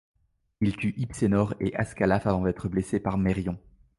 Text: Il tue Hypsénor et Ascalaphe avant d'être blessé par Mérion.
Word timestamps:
Il 0.61 0.77
tue 0.77 0.95
Hypsénor 0.97 1.53
et 1.59 1.75
Ascalaphe 1.75 2.25
avant 2.25 2.41
d'être 2.41 2.67
blessé 2.69 2.99
par 2.99 3.19
Mérion. 3.19 3.59